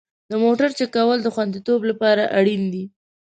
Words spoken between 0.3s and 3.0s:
د موټرو چک کول د خوندیتوب لپاره اړین دي.